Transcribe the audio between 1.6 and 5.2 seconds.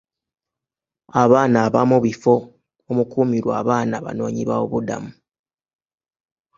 abamu bifo omukuumirwa abaana banoonyibabubudamu.